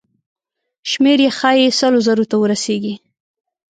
[0.91, 2.93] شمېر یې ښایي سلو زرو ته ورسیږي.